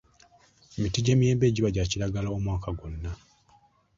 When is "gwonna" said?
2.77-3.11